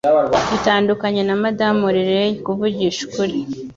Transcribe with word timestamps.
Bitandukanye 0.51 1.21
na 1.29 1.35
Madamu 1.43 1.85
Riley, 1.95 2.31
kuvugisha 2.45 2.99
ukuri 3.07 3.37